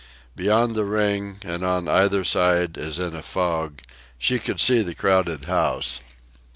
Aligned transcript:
Beyond 0.35 0.73
the 0.73 0.83
ring, 0.83 1.37
and 1.43 1.63
on 1.63 1.87
either 1.87 2.23
side, 2.23 2.75
as 2.75 2.97
in 2.97 3.15
a 3.15 3.21
fog, 3.21 3.83
she 4.17 4.39
could 4.39 4.59
see 4.59 4.81
the 4.81 4.95
crowded 4.95 5.45
house. 5.45 5.99